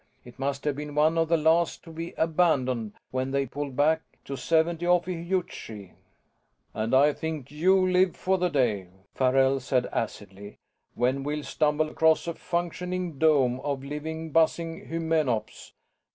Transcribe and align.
It 0.25 0.39
must 0.39 0.65
have 0.65 0.75
been 0.75 0.95
one 0.95 1.15
of 1.19 1.29
the 1.29 1.37
last 1.37 1.83
to 1.83 1.91
be 1.91 2.13
abandoned 2.17 2.93
when 3.11 3.29
they 3.29 3.45
pulled 3.45 3.75
back 3.75 4.01
to 4.25 4.35
70 4.35 4.83
Ophiuchi." 4.83 5.91
"And 6.73 6.95
I 6.95 7.13
think 7.13 7.51
you 7.51 7.87
live 7.87 8.15
for 8.15 8.39
the 8.39 8.49
day," 8.49 8.87
Farrell 9.13 9.59
said 9.59 9.85
acidly, 9.91 10.57
"when 10.95 11.21
we'll 11.21 11.43
stumble 11.43 11.87
across 11.87 12.25
a 12.25 12.33
functioning 12.33 13.19
dome 13.19 13.59
of 13.59 13.83
live, 13.83 14.33
buzzing 14.33 14.87
Hymenops. 14.87 15.73